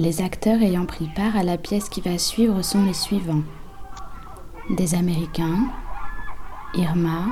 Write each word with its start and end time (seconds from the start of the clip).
Les 0.00 0.22
acteurs 0.22 0.62
ayant 0.62 0.86
pris 0.86 1.08
part 1.14 1.36
à 1.36 1.42
la 1.42 1.58
pièce 1.58 1.90
qui 1.90 2.00
va 2.00 2.16
suivre 2.16 2.62
sont 2.62 2.86
les 2.86 2.94
suivants. 2.94 3.42
Des 4.70 4.94
Américains, 4.94 5.66
Irma, 6.72 7.26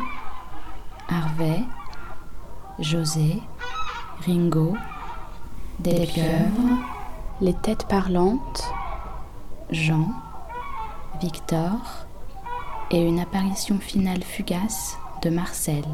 Harvey, 1.08 1.62
José, 2.78 3.40
Ringo, 4.26 4.76
des 5.78 6.06
les 7.40 7.54
têtes 7.54 7.88
parlantes, 7.88 8.70
Jean, 9.70 10.10
Victor 11.22 11.78
et 12.90 13.00
une 13.00 13.20
apparition 13.20 13.78
finale 13.78 14.22
fugace 14.22 14.98
de 15.22 15.30
Marcel. 15.30 15.86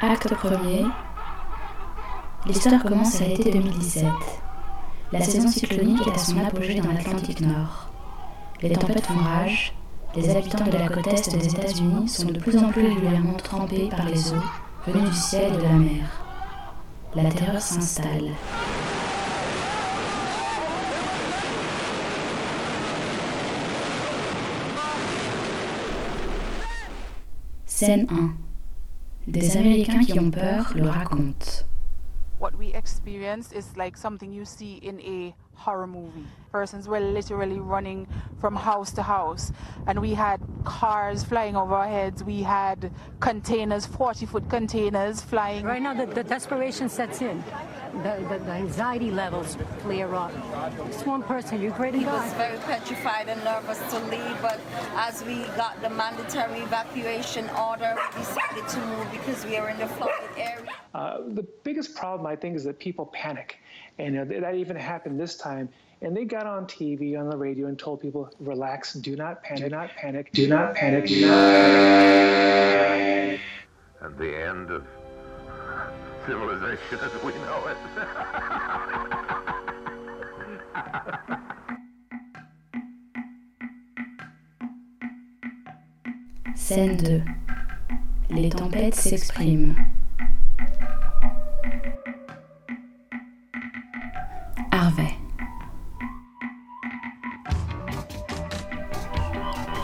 Acte 0.00 0.34
premier. 0.34 0.84
L'histoire 2.44 2.82
commence 2.82 3.20
à 3.20 3.26
l'été 3.26 3.52
2017. 3.52 4.04
La 5.12 5.20
saison 5.20 5.46
cyclonique 5.46 6.04
est 6.08 6.10
à 6.10 6.18
son 6.18 6.44
apogée 6.44 6.80
dans 6.80 6.92
l'Atlantique 6.92 7.40
Nord. 7.40 7.88
Les 8.60 8.70
tempêtes 8.70 9.06
font 9.06 9.14
rage, 9.14 9.72
les 10.16 10.28
habitants 10.28 10.66
de 10.66 10.76
la 10.76 10.88
côte 10.88 11.06
est 11.06 11.36
des 11.36 11.46
États-Unis 11.46 12.08
sont 12.08 12.26
de 12.26 12.38
plus 12.40 12.58
en 12.58 12.70
plus 12.70 12.84
régulièrement 12.84 13.34
trempés 13.34 13.88
par 13.88 14.04
les 14.06 14.32
eaux 14.32 14.42
venues 14.88 15.08
du 15.08 15.14
ciel 15.14 15.52
et 15.54 15.56
de 15.56 15.62
la 15.62 15.72
mer. 15.72 16.24
La 17.14 17.30
terreur 17.30 17.62
s'installe. 17.62 18.30
Scène 27.66 28.06
1. 28.10 28.30
Des 29.28 29.56
Américains 29.56 30.00
qui 30.00 30.18
ont 30.18 30.30
peur 30.30 30.72
le 30.74 30.88
racontent. 30.88 31.71
What 32.42 32.58
we 32.58 32.74
experienced 32.74 33.52
is 33.52 33.76
like 33.76 33.96
something 33.96 34.32
you 34.32 34.44
see 34.44 34.74
in 34.82 35.00
a 35.02 35.32
horror 35.54 35.86
movie. 35.86 36.26
Persons 36.50 36.88
were 36.88 36.98
literally 36.98 37.60
running 37.60 38.08
from 38.40 38.56
house 38.56 38.90
to 38.92 39.02
house, 39.02 39.52
and 39.86 40.00
we 40.00 40.12
had 40.12 40.40
cars 40.64 41.22
flying 41.22 41.54
over 41.54 41.72
our 41.76 41.86
heads. 41.86 42.24
We 42.24 42.42
had 42.42 42.90
containers, 43.20 43.86
40 43.86 44.26
foot 44.26 44.50
containers 44.50 45.20
flying. 45.20 45.64
Right 45.64 45.80
now, 45.80 45.94
the, 45.94 46.06
the 46.06 46.24
desperation 46.24 46.88
sets 46.88 47.22
in. 47.22 47.44
The, 47.92 48.26
the, 48.30 48.38
the 48.44 48.52
anxiety 48.52 49.10
levels 49.10 49.58
flare 49.80 50.14
up. 50.14 50.32
Just 50.86 51.06
one 51.06 51.22
person, 51.22 51.60
you're 51.60 51.72
great 51.72 51.94
He 51.94 52.06
was 52.06 52.32
very 52.34 52.56
petrified 52.60 53.28
and 53.28 53.42
nervous 53.44 53.78
to 53.90 53.98
leave, 54.06 54.36
but 54.40 54.58
as 54.96 55.22
we 55.24 55.44
got 55.56 55.80
the 55.82 55.90
mandatory 55.90 56.60
evacuation 56.60 57.50
order, 57.50 57.94
we 58.14 58.22
decided 58.22 58.66
to 58.66 58.78
move 58.86 59.10
because 59.12 59.44
we 59.44 59.58
are 59.58 59.68
in 59.68 59.78
the 59.78 59.86
flooded 59.88 60.30
area. 60.38 60.64
Uh, 60.94 61.18
the 61.28 61.42
biggest 61.64 61.94
problem, 61.94 62.26
I 62.26 62.34
think, 62.34 62.56
is 62.56 62.64
that 62.64 62.78
people 62.78 63.06
panic. 63.06 63.58
And 63.98 64.18
uh, 64.18 64.40
that 64.40 64.54
even 64.54 64.74
happened 64.74 65.20
this 65.20 65.36
time. 65.36 65.68
And 66.00 66.16
they 66.16 66.24
got 66.24 66.46
on 66.46 66.66
TV, 66.66 67.18
on 67.18 67.28
the 67.28 67.36
radio, 67.36 67.66
and 67.66 67.78
told 67.78 68.00
people, 68.00 68.30
relax, 68.40 68.94
do 68.94 69.16
not 69.16 69.42
panic, 69.42 69.64
do 69.64 69.70
not 69.70 69.94
panic, 69.94 70.32
do 70.32 70.48
not 70.48 70.74
panic, 70.74 71.06
do 71.06 71.26
not 71.26 71.52
panic. 71.52 73.40
and 74.00 74.18
the 74.18 74.44
end 74.44 74.70
of 74.70 74.84
as 76.28 77.24
we 77.24 77.32
know 77.34 77.66
it. 77.66 77.76
Scène 86.54 86.96
2. 86.96 87.22
Les 88.30 88.50
tempêtes 88.50 88.94
s'expriment. 88.94 89.74
Harvey. 94.70 95.02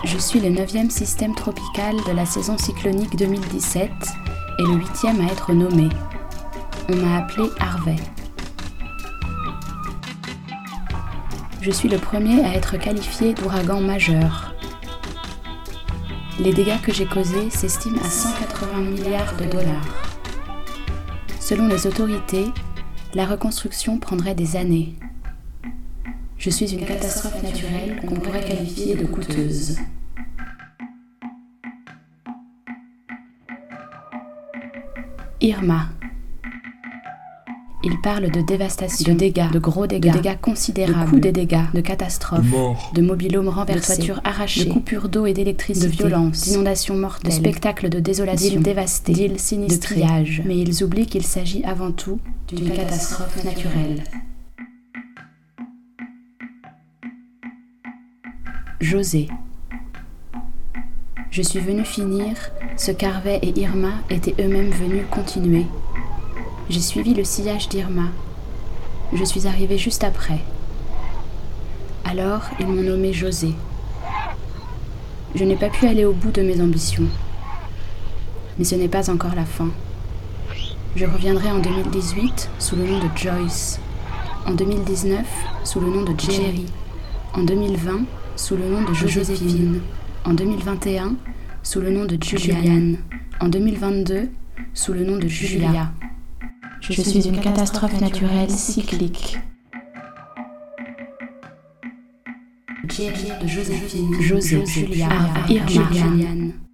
Je 0.04 0.19
suis 0.19 0.41
le 0.41 0.50
9e 0.50 0.88
système 0.91 1.34
tropical 1.34 1.97
de 2.06 2.12
la 2.12 2.25
saison 2.27 2.56
cyclonique 2.56 3.16
2017 3.16 3.91
et 4.60 4.62
le 4.62 4.77
8e 4.77 5.21
à 5.21 5.32
être 5.32 5.53
nommé. 5.53 5.88
On 6.91 6.97
m'a 6.97 7.19
appelé 7.19 7.50
Harvey. 7.60 7.97
Je 11.60 11.71
suis 11.71 11.88
le 11.91 11.99
premier 11.99 12.43
à 12.47 12.54
être 12.54 12.78
qualifié 12.78 13.34
d'ouragan 13.34 13.82
majeur. 13.82 14.54
Les 16.38 16.54
dégâts 16.54 16.81
que 16.81 16.91
j'ai 16.91 17.04
causés 17.04 17.50
s'estiment 17.50 18.00
à 18.00 18.09
180 18.09 18.81
milliards 18.81 19.37
de 19.37 19.44
dollars. 19.44 20.15
Selon 21.38 21.69
les 21.69 21.87
autorités, 21.87 22.47
la 23.12 23.27
reconstruction 23.27 23.98
prendrait 23.98 24.34
des 24.34 24.56
années. 24.56 24.94
Je 26.38 26.48
suis 26.48 26.72
une 26.72 26.87
catastrophe 26.87 27.43
naturelle 27.43 28.00
qu'on 28.06 28.15
pourrait 28.15 28.44
qualifier 28.44 28.94
de 28.94 29.04
coûteuse. 29.04 29.77
Irma. 35.43 35.88
Il 37.91 37.99
parle 38.03 38.31
de 38.31 38.43
dévastation, 38.43 39.15
de 39.15 39.19
dégâts, 39.19 39.50
de 39.50 39.59
gros 39.59 39.87
dégâts, 39.87 40.12
de 40.12 40.19
dégâts 40.19 40.37
considérables, 40.43 41.15
de 41.15 41.19
des 41.21 41.32
dégâts, 41.32 41.72
de 41.72 41.81
catastrophes, 41.81 42.44
De 42.44 42.50
morts. 42.50 42.93
de 42.94 43.00
mobilhomes 43.00 43.49
renversés, 43.49 43.93
de 43.93 43.97
toitures 43.97 44.21
arrachées, 44.25 44.66
de 44.66 44.72
coupures 44.72 45.09
d'eau 45.09 45.25
et 45.25 45.32
d'électricité, 45.32 45.87
de 45.87 45.93
violences, 45.93 46.44
d'inondations 46.44 46.97
mortelles, 46.97 47.31
de 47.31 47.34
spectacles 47.37 47.88
de 47.88 47.98
désolation, 47.98 48.50
d'îles 48.50 48.62
dévastées, 48.62 49.12
d'îles 49.15 49.41
sinistrées, 49.41 49.94
de 49.94 50.00
pillage. 50.03 50.43
Mais 50.44 50.59
ils 50.59 50.84
oublient 50.84 51.06
qu'il 51.06 51.22
s'agit 51.22 51.65
avant 51.65 51.91
tout 51.91 52.21
d'une 52.48 52.71
catastrophe 52.71 53.43
naturelle. 53.43 54.04
José. 58.81 59.28
Je 61.31 61.43
suis 61.43 61.60
venu 61.60 61.84
finir 61.84 62.34
ce 62.77 62.91
qu'Harvey 62.91 63.38
et 63.43 63.59
Irma 63.60 63.93
étaient 64.10 64.34
eux-mêmes 64.43 64.71
venus 64.71 65.04
continuer. 65.10 65.65
J'ai 66.70 66.80
suivi 66.80 67.14
le 67.14 67.24
sillage 67.24 67.70
d'Irma. 67.70 68.10
Je 69.14 69.24
suis 69.24 69.46
arrivé 69.46 69.78
juste 69.78 70.04
après. 70.04 70.40
Alors, 72.04 72.42
ils 72.60 72.66
m'ont 72.66 72.82
nommé 72.82 73.14
José. 73.14 73.54
Je 75.34 75.44
n'ai 75.44 75.56
pas 75.56 75.70
pu 75.70 75.86
aller 75.86 76.04
au 76.04 76.12
bout 76.12 76.30
de 76.30 76.42
mes 76.42 76.60
ambitions. 76.60 77.08
Mais 78.58 78.64
ce 78.64 78.74
n'est 78.74 78.88
pas 78.88 79.08
encore 79.08 79.34
la 79.34 79.46
fin. 79.46 79.70
Je 80.94 81.06
reviendrai 81.06 81.50
en 81.50 81.58
2018 81.58 82.50
sous 82.58 82.76
le 82.76 82.84
nom 82.84 82.98
de 82.98 83.08
Joyce. 83.16 83.80
En 84.46 84.52
2019 84.52 85.24
sous 85.64 85.80
le 85.80 85.88
nom 85.88 86.02
de 86.02 86.20
Jerry. 86.20 86.66
En 87.32 87.44
2020 87.44 88.00
sous 88.36 88.56
le 88.56 88.68
nom 88.68 88.82
de 88.82 88.92
Joséphine. 88.92 89.80
En 90.26 90.34
2021 90.34 91.14
sous 91.62 91.80
le 91.80 91.90
nom 91.90 92.04
de 92.04 92.18
Julian. 92.22 92.96
En 93.40 93.48
2022 93.48 94.28
sous 94.74 94.92
le 94.92 95.04
nom 95.04 95.16
de 95.16 95.28
Julia. 95.28 95.92
Je 96.91 97.03
suis 97.03 97.28
une 97.28 97.41
catastrophe 97.41 98.00
naturelle 98.00 98.50
cyclique. 98.50 99.38
Jerry 102.88 103.32
de 103.43 103.47
Joséphine, 103.47 104.21
José, 104.22 104.65
Julia, 104.65 105.09
Irma. 105.48 106.67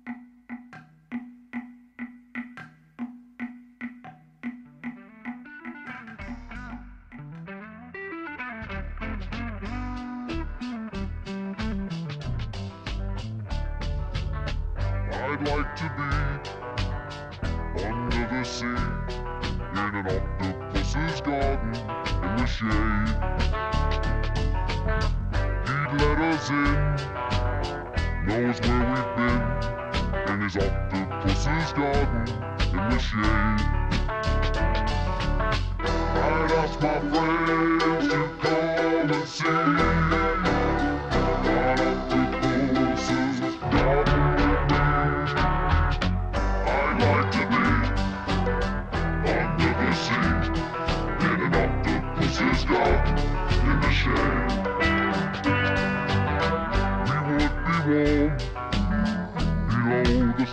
Us 26.34 26.50
in, 26.50 26.56
knows 28.26 28.58
where 28.62 28.84
we've 28.90 29.12
been 29.16 29.42
in 30.32 30.38
his 30.40 30.56
octopus's 30.56 31.72
garden 31.74 32.26
in 32.72 32.82
the 32.90 32.98
shade. 32.98 33.62
I'd 35.78 36.52
ask 36.58 36.74
my 36.80 36.98
friends 36.98 38.08
to 38.08 38.18
come 38.42 39.10
and 39.12 39.28
see 39.28 39.44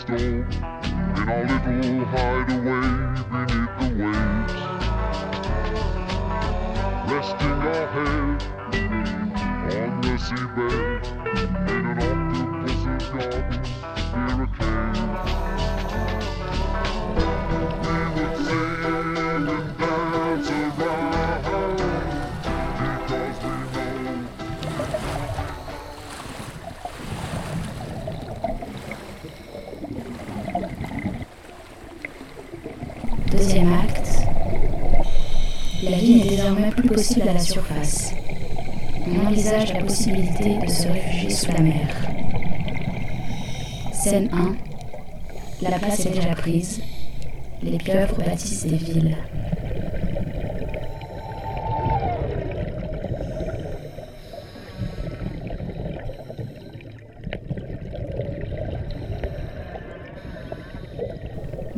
storm 0.01 0.48
in 0.51 1.30
our 1.30 1.44
little 1.45 2.06
hideaway 2.06 2.88
beneath 3.30 3.74
the 3.77 3.88
waves, 4.01 4.56
resting 7.12 7.59
our 7.69 7.86
head 7.95 8.38
on 9.75 9.89
the 10.01 10.13
seabed 10.25 11.03
in 11.69 11.83
an 11.86 11.98
octopus's 12.09 13.09
garden 13.09 13.60
Deuxième 33.41 33.73
acte. 33.73 34.07
La 35.81 35.97
vie 35.97 36.17
n'est 36.17 36.29
désormais 36.29 36.69
plus 36.69 36.88
possible 36.88 37.27
à 37.27 37.33
la 37.33 37.39
surface. 37.39 38.13
On 39.07 39.25
envisage 39.25 39.73
la 39.73 39.83
possibilité 39.83 40.59
de 40.59 40.69
se 40.69 40.88
réfugier 40.88 41.29
sous 41.31 41.51
la 41.51 41.61
mer. 41.61 41.88
Scène 43.93 44.29
1. 44.31 44.55
La 45.63 45.79
place 45.79 46.05
est 46.05 46.11
déjà 46.11 46.35
prise. 46.35 46.83
Les 47.63 47.79
pieuvres 47.79 48.17
bâtissent 48.23 48.67
des 48.67 48.77
villes. 48.77 49.17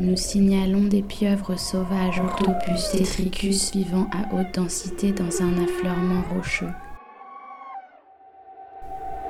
Nous 0.04 0.18
signalons 0.18 0.84
des 0.84 1.02
pieuvres 1.02 1.58
sauvages 1.58 2.20
octopus 2.20 2.92
tétricus 2.92 3.72
vivant 3.72 4.10
à 4.12 4.36
haute 4.36 4.54
densité 4.54 5.14
dans 5.14 5.42
un 5.42 5.64
affleurement 5.64 6.22
rocheux. 6.24 6.74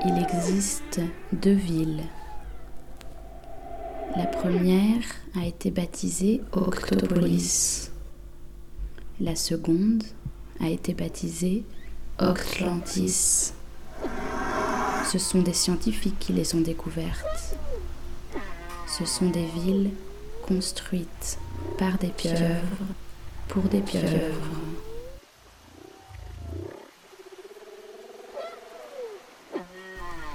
Il 0.04 0.18
existe 0.18 1.00
deux 1.32 1.54
villes. 1.54 2.02
La 4.18 4.26
première 4.26 5.04
a 5.40 5.46
été 5.46 5.70
baptisée 5.70 6.42
Octopolis. 6.54 7.92
La 9.20 9.36
seconde 9.36 10.04
a 10.60 10.70
été 10.70 10.96
baptisée 10.96 11.66
Octlantis. 12.18 13.54
Ce 15.06 15.20
sont 15.20 15.44
des 15.44 15.54
scientifiques 15.54 16.18
qui 16.18 16.34
les 16.34 16.56
ont 16.56 16.62
découvertes. 16.62 17.58
Ce 18.88 19.06
sont 19.06 19.30
des 19.30 19.46
villes 19.46 19.92
construites 20.48 21.38
par 21.78 21.98
des 21.98 22.10
pieuvres 22.10 22.86
pour 23.48 23.64
des 23.64 23.82
pieuvres. 23.82 24.10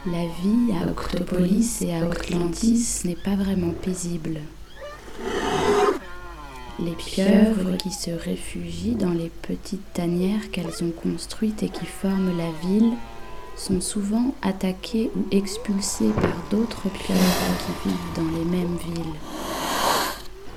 La 0.06 0.24
vie 0.42 0.72
à 0.80 0.88
Octopolis 0.88 1.82
et 1.82 1.94
à 1.94 2.06
Octlantis 2.06 3.02
n'est 3.04 3.16
pas 3.16 3.34
vraiment 3.34 3.72
paisible. 3.72 4.40
Les 6.80 6.92
pieuvres 6.92 7.76
qui 7.76 7.90
se 7.90 8.10
réfugient 8.10 8.94
dans 8.94 9.10
les 9.10 9.30
petites 9.42 9.92
tanières 9.92 10.50
qu'elles 10.52 10.84
ont 10.84 10.92
construites 10.92 11.64
et 11.64 11.68
qui 11.68 11.86
forment 11.86 12.38
la 12.38 12.50
ville 12.66 12.92
sont 13.56 13.80
souvent 13.80 14.34
attaquées 14.42 15.10
ou 15.16 15.26
expulsées 15.34 16.12
par 16.14 16.36
d'autres 16.50 16.88
pieuvres 16.88 17.56
qui 17.66 17.88
vivent 17.88 18.14
dans 18.14 18.38
les 18.38 18.44
mêmes 18.44 18.76
villes. 18.76 19.47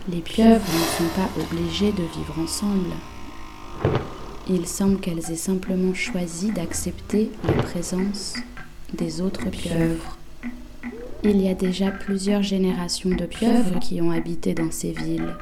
Les 0.10 0.22
pieuvres 0.22 0.66
ne 0.66 0.98
sont 0.98 1.14
pas 1.16 1.30
obligées 1.40 1.92
de 1.92 2.02
vivre 2.02 2.40
ensemble. 2.40 2.90
Il 4.50 4.66
semble 4.66 5.00
qu'elles 5.00 5.32
aient 5.32 5.36
simplement 5.36 5.94
choisi 5.94 6.52
d'accepter 6.52 7.30
la 7.46 7.62
présence 7.62 8.34
des 8.94 9.22
autres 9.22 9.50
pieuvres. 9.52 10.18
Il 11.24 11.40
y 11.40 11.48
a 11.50 11.54
déjà 11.54 11.92
plusieurs 11.92 12.42
générations 12.42 13.12
de 13.12 13.26
pieuvres 13.28 13.80
qui 13.80 14.02
ont 14.02 14.10
habité 14.10 14.56
dans 14.56 14.72
ces 14.72 14.92
villes. 14.92 15.36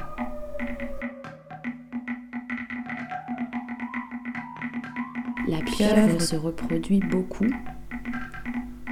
La 5.47 5.61
pieuvre 5.61 6.21
se 6.21 6.35
reproduit 6.35 6.99
beaucoup. 6.99 7.49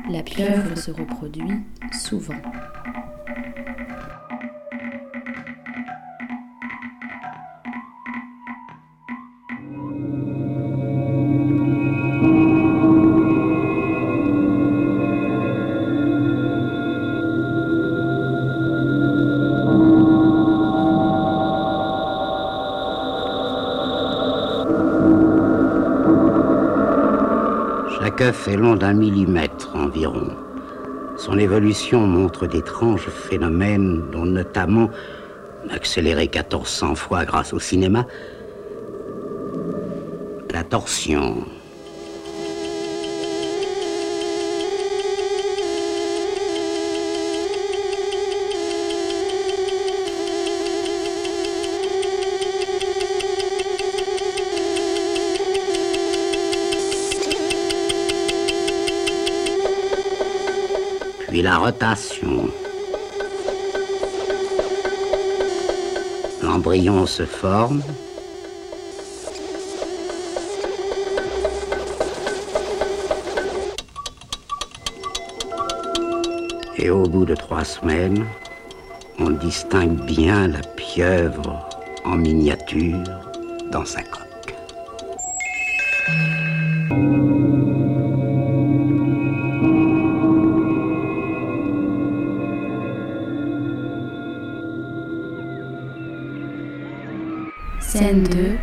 La 0.09 0.23
pieuvre 0.23 0.77
se 0.77 0.91
reproduit 0.91 1.59
souvent. 1.91 2.41
Œuf 28.21 28.47
est 28.47 28.55
long 28.55 28.75
d'un 28.75 28.93
millimètre 28.93 29.75
environ. 29.75 30.29
Son 31.17 31.37
évolution 31.37 32.07
montre 32.07 32.47
d'étranges 32.47 33.09
phénomènes, 33.09 34.01
dont 34.11 34.25
notamment, 34.25 34.89
accéléré 35.69 36.29
1400 36.33 36.95
fois 36.95 37.25
grâce 37.25 37.53
au 37.53 37.59
cinéma, 37.59 38.07
la 40.51 40.63
torsion. 40.63 41.43
Puis 61.27 61.41
la 61.41 61.57
rotation. 61.57 62.49
L'embryon 66.41 67.05
se 67.05 67.25
forme. 67.25 67.81
Et 76.77 76.89
au 76.89 77.03
bout 77.03 77.25
de 77.25 77.35
trois 77.35 77.65
semaines, 77.65 78.25
on 79.19 79.31
distingue 79.31 79.99
bien 80.05 80.47
la 80.47 80.61
pieuvre 80.75 81.67
en 82.05 82.15
miniature 82.15 83.03
dans 83.71 83.85
sa 83.85 84.03
coque. 84.03 84.26
Scène 97.97 98.21
2. 98.21 98.55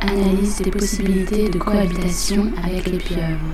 Analyse 0.00 0.58
des 0.62 0.70
possibilités 0.70 1.48
de 1.48 1.58
cohabitation 1.58 2.52
avec 2.62 2.86
les 2.86 2.98
pieuvres. 2.98 3.50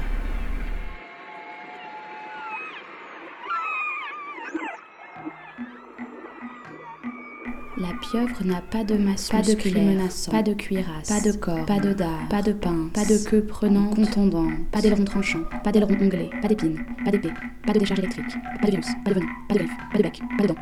La 7.78 7.88
pieuvre 8.02 8.44
n'a 8.44 8.60
pas 8.60 8.84
de 8.84 8.98
masse 8.98 9.30
pas 9.30 9.40
de 9.40 9.54
clé 9.54 9.80
menaçant, 9.80 10.32
pas 10.32 10.42
de 10.42 10.52
cuirasse, 10.52 11.08
pas 11.08 11.20
de 11.22 11.34
corps, 11.34 11.64
pas 11.64 11.78
de 11.78 11.94
dard, 11.94 12.28
pas 12.28 12.42
de 12.42 12.52
pince, 12.52 12.92
pas 12.92 13.06
de 13.06 13.16
queue 13.26 13.42
prenante, 13.42 13.94
contondante, 13.94 14.52
pas 14.70 14.82
d'aileron 14.82 15.04
tranchant, 15.04 15.44
pas 15.64 15.72
d'aileron 15.72 15.94
onglé, 15.98 16.28
pas 16.42 16.48
d'épines, 16.48 16.84
pas 17.06 17.10
d'épée, 17.10 17.32
pas 17.66 17.72
de 17.72 17.78
décharge 17.78 18.00
électrique, 18.00 18.36
pas 18.60 18.66
de 18.66 18.72
virus, 18.72 18.86
pas 19.02 19.12
de 19.12 19.20
venin, 19.20 19.32
pas 19.48 19.54
de 19.54 19.58
griffe, 19.60 19.76
pas 19.92 19.96
de 19.96 20.02
bec, 20.02 20.20
pas 20.36 20.42
de 20.42 20.48
dents. 20.48 20.60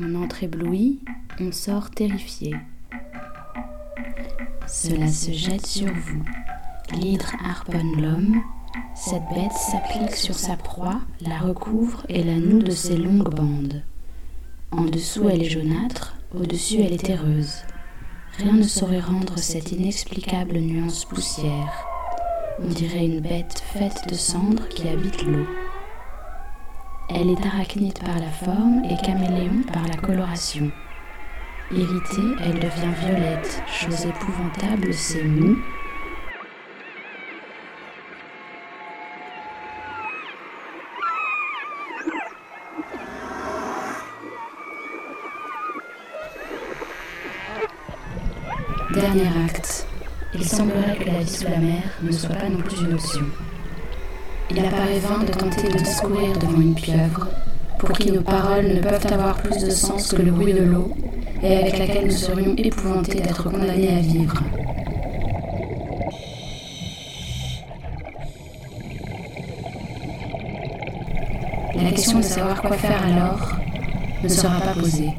On 0.00 0.16
entre 0.16 0.42
ébloui, 0.42 0.98
on 1.38 1.52
sort 1.52 1.90
terrifié. 1.90 2.56
Cela 4.66 5.06
se 5.06 5.30
jette 5.30 5.66
sur 5.66 5.92
vous. 5.92 6.22
L'hydre 6.92 7.32
harponne 7.44 8.02
l'homme. 8.02 8.42
Cette 8.96 9.22
bête 9.32 9.52
s'applique 9.52 10.16
sur 10.16 10.34
sa 10.34 10.56
proie, 10.56 11.00
la 11.20 11.38
recouvre 11.38 12.04
et 12.08 12.24
la 12.24 12.38
noue 12.38 12.62
de 12.62 12.72
ses 12.72 12.96
longues 12.96 13.32
bandes. 13.32 13.84
En 14.72 14.82
dessous, 14.82 15.28
elle 15.28 15.42
est 15.42 15.50
jaunâtre, 15.50 16.16
au-dessus, 16.34 16.80
elle 16.80 16.92
est 16.92 17.04
terreuse. 17.06 17.62
Rien 18.38 18.54
ne 18.54 18.64
saurait 18.64 18.98
rendre 18.98 19.38
cette 19.38 19.70
inexplicable 19.70 20.58
nuance 20.58 21.04
poussière. 21.04 21.86
On 22.60 22.66
dirait 22.66 23.06
une 23.06 23.20
bête 23.20 23.62
faite 23.72 24.08
de 24.08 24.14
cendres 24.14 24.68
qui 24.68 24.88
habite 24.88 25.22
l'eau. 25.22 25.46
Elle 27.10 27.30
est 27.30 27.46
arachnide 27.46 27.98
par 27.98 28.18
la 28.18 28.30
forme 28.30 28.82
et 28.84 28.96
caméléon 29.04 29.62
par 29.72 29.86
la 29.86 29.96
coloration. 29.96 30.70
Irritée, 31.70 32.42
elle 32.42 32.54
devient 32.54 32.94
violette. 33.00 33.62
Chose 33.66 34.06
épouvantable, 34.06 34.92
c'est 34.92 35.22
mou. 35.22 35.56
Dernier 48.94 49.28
acte. 49.44 49.86
Il 50.32 50.44
semblerait 50.44 50.96
que 50.96 51.06
la 51.06 51.18
vie 51.18 51.28
sous 51.28 51.44
la 51.44 51.58
mer 51.58 51.82
ne 52.02 52.12
soit 52.12 52.34
pas 52.34 52.48
non 52.48 52.58
plus 52.58 52.80
une 52.80 52.94
option. 52.94 53.26
Il 54.50 54.58
apparaît 54.64 54.98
vain 54.98 55.24
de 55.24 55.32
tenter 55.32 55.68
de 55.68 55.78
discourir 55.78 56.38
devant 56.38 56.60
une 56.60 56.74
pieuvre, 56.74 57.28
pour 57.78 57.92
qui 57.92 58.12
nos 58.12 58.22
paroles 58.22 58.68
ne 58.68 58.80
peuvent 58.80 59.12
avoir 59.12 59.36
plus 59.36 59.64
de 59.64 59.70
sens 59.70 60.12
que 60.12 60.22
le 60.22 60.30
bruit 60.30 60.52
de 60.52 60.62
l'eau, 60.62 60.92
et 61.42 61.56
avec 61.56 61.78
laquelle 61.78 62.06
nous 62.06 62.10
serions 62.10 62.54
épouvantés 62.56 63.20
d'être 63.20 63.50
condamnés 63.50 63.96
à 63.96 64.00
vivre. 64.00 64.42
La 71.82 71.90
question 71.90 72.18
de 72.18 72.24
savoir 72.24 72.60
quoi 72.62 72.76
faire 72.76 73.02
alors 73.04 73.56
ne 74.22 74.28
sera 74.28 74.60
pas 74.60 74.74
posée. 74.74 75.10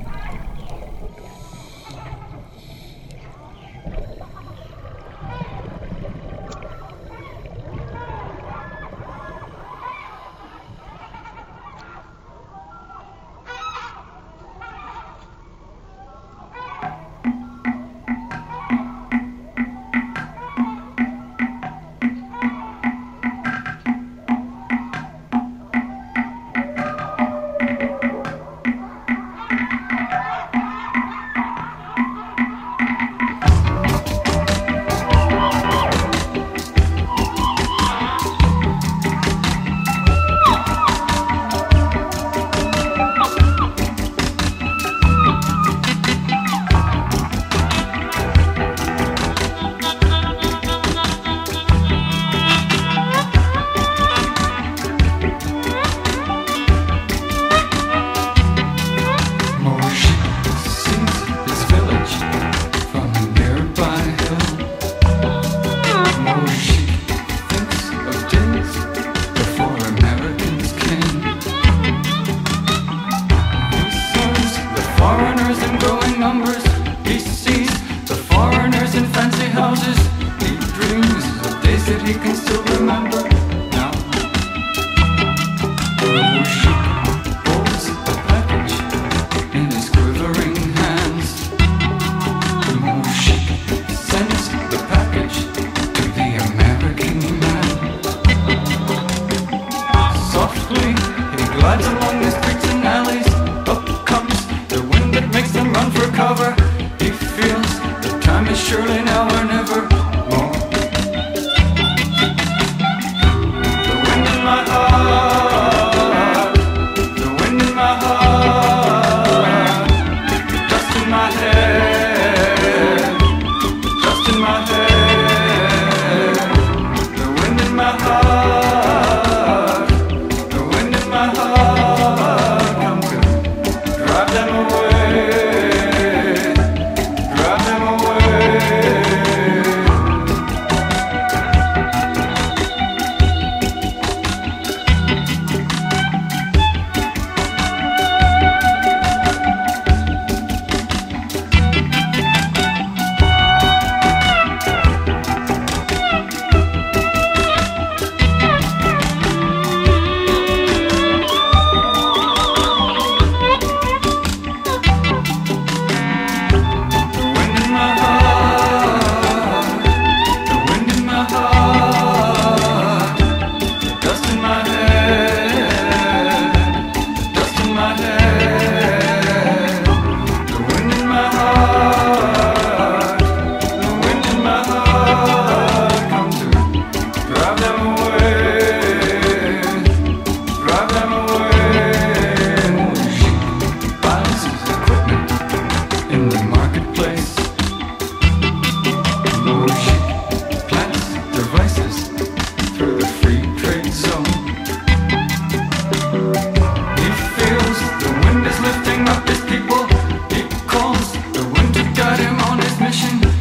expression 212.88 213.35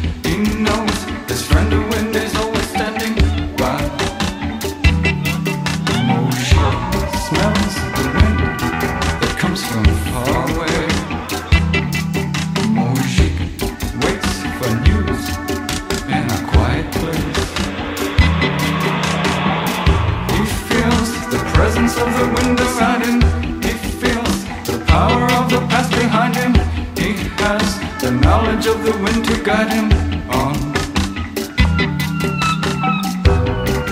the 28.05 28.11
knowledge 28.11 28.67
of 28.67 28.83
the 28.83 28.91
wind 29.03 29.25
to 29.25 29.35
guide 29.41 29.73
him 29.73 29.91
on. 30.29 30.53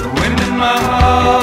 The 0.01 0.11
wind 0.19 0.39
in 0.39 0.55
my 0.55 0.77
heart. 0.77 1.42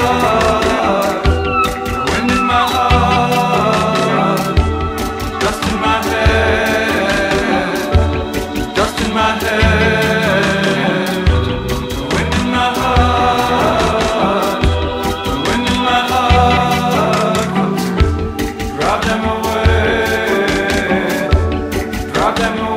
amor. 22.41 22.70